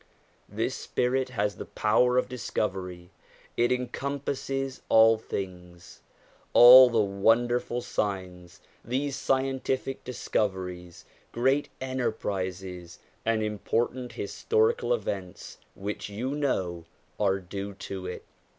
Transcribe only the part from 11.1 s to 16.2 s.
great enterprises and important historical events which